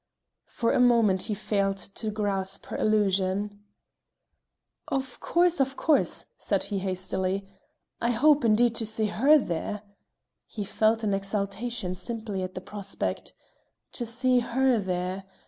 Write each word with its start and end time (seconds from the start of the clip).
For 0.47 0.71
a 0.71 0.79
moment 0.79 1.21
he 1.25 1.35
failed 1.35 1.77
to 1.77 2.09
grasp 2.09 2.65
her 2.65 2.75
allusion. 2.75 3.59
"Of 4.87 5.19
course, 5.19 5.59
of 5.59 5.77
course," 5.77 6.25
said 6.39 6.63
he 6.63 6.79
hastily; 6.79 7.47
"I 8.01 8.09
hope, 8.09 8.43
indeed, 8.43 8.73
to 8.77 8.85
see 8.87 9.05
her 9.13 9.37
there." 9.37 9.83
He 10.47 10.63
felt 10.63 11.03
an 11.03 11.13
exaltation 11.13 11.93
simply 11.93 12.41
at 12.41 12.55
the 12.55 12.61
prospect. 12.61 13.33
To 13.91 14.07
see 14.07 14.39
her 14.39 14.79
there! 14.79 15.25